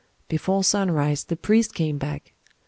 Before 0.29 0.63
sunrise 0.63 1.25
the 1.25 1.35
priest 1.35 1.75
came 1.75 1.99
back. 1.99 2.33